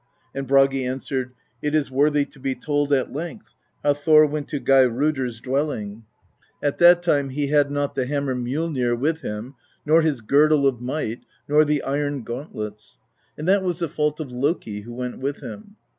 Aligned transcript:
And 0.33 0.47
Bragi 0.47 0.83
answered: 0.83 1.31
"It 1.61 1.75
is 1.75 1.91
worthy 1.91 2.25
to 2.25 2.39
be 2.39 2.55
told 2.55 2.91
at 2.91 3.11
length, 3.13 3.53
how 3.83 3.93
Thor 3.93 4.25
went 4.25 4.47
to 4.47 4.59
Geirrodr's 4.59 5.39
dwelling. 5.39 6.05
At 6.63 6.79
that 6.79 7.03
time 7.03 7.29
he 7.29 7.49
had 7.49 7.69
not 7.69 7.93
the 7.93 8.07
hammer 8.07 8.33
Mjollnir 8.33 8.97
with 8.97 9.21
him, 9.21 9.53
nor 9.85 10.01
his 10.01 10.21
Girdle 10.21 10.65
of 10.65 10.81
Might, 10.81 11.19
nor 11.47 11.63
the 11.63 11.83
iron 11.83 12.23
gauntlets: 12.23 12.97
and 13.37 13.47
that 13.47 13.61
was 13.61 13.77
the 13.77 13.87
fault 13.89 14.19
of 14.19 14.31
Loki, 14.31 14.81
who 14.81 14.93
went 14.95 15.19
with 15.19 15.41
him. 15.41 15.75